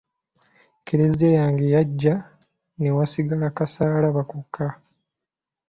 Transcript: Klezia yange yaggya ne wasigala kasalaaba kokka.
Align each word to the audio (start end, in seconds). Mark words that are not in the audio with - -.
Klezia 0.85 1.29
yange 1.39 1.65
yaggya 1.75 2.15
ne 2.79 2.87
wasigala 2.97 3.47
kasalaaba 3.57 4.21
kokka. 4.31 4.67